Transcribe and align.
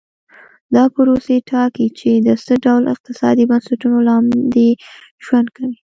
دا 0.75 0.83
پروسې 0.95 1.35
ټاکي 1.49 1.87
چې 1.99 2.09
د 2.27 2.29
څه 2.45 2.53
ډول 2.65 2.83
اقتصادي 2.93 3.43
بنسټونو 3.51 3.97
لاندې 4.09 4.67
ژوند 5.25 5.47
کوي. 5.55 5.77